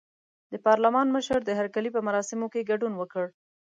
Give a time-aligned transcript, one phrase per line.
[0.51, 3.25] د پارلمان مشر د هرکلي په مراسمو کې ګډون وکړ.